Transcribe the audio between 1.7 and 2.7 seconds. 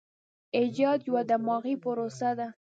پروسه ده.